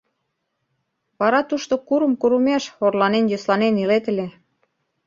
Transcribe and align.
Вара 1.19 1.41
тушто 1.49 1.73
курым-курымеш 1.87 2.63
орланен-йӧсланен 2.85 3.75
илет 3.83 4.05
ыле. 4.11 4.27